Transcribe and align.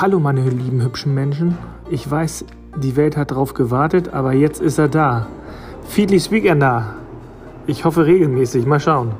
Hallo 0.00 0.20
meine 0.20 0.48
lieben 0.48 0.80
hübschen 0.80 1.12
Menschen. 1.12 1.58
Ich 1.90 2.08
weiß, 2.08 2.44
die 2.76 2.94
Welt 2.94 3.16
hat 3.16 3.32
drauf 3.32 3.52
gewartet, 3.52 4.10
aber 4.10 4.32
jetzt 4.32 4.60
ist 4.60 4.78
er 4.78 4.86
da. 4.86 5.26
Fiedlis 5.88 6.30
Weekender. 6.30 6.94
Ich 7.66 7.84
hoffe 7.84 8.06
regelmäßig. 8.06 8.64
Mal 8.64 8.78
schauen. 8.78 9.10